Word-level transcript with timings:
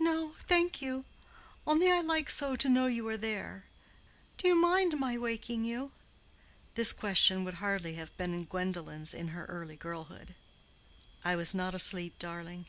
"No, 0.00 0.32
thank 0.48 0.82
you; 0.82 1.04
only 1.64 1.88
I 1.88 2.00
like 2.00 2.28
so 2.30 2.56
to 2.56 2.68
know 2.68 2.86
you 2.86 3.06
are 3.06 3.16
there. 3.16 3.66
Do 4.36 4.48
you 4.48 4.56
mind 4.56 4.98
my 4.98 5.16
waking 5.16 5.62
you?" 5.64 5.92
(This 6.74 6.92
question 6.92 7.44
would 7.44 7.54
hardly 7.62 7.94
have 7.94 8.16
been 8.16 8.42
Gwendolen's 8.44 9.14
in 9.14 9.28
her 9.28 9.44
early 9.44 9.76
girlhood.) 9.76 10.34
"I 11.24 11.36
was 11.36 11.54
not 11.54 11.76
asleep, 11.76 12.18
darling." 12.18 12.66